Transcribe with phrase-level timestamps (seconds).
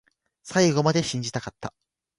[0.41, 1.75] 最後まで信じたかった